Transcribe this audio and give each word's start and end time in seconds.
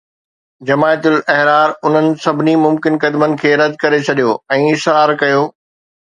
جماعت 0.67 1.03
الاحرار 1.09 1.73
انهن 1.89 2.07
سڀني 2.23 2.55
ممڪن 2.61 2.97
قدمن 3.03 3.35
کي 3.43 3.51
رد 3.61 3.75
ڪري 3.83 3.99
ڇڏيو 4.07 4.33
۽ 4.57 4.71
اصرار 4.79 5.13
ڪيو 5.21 5.45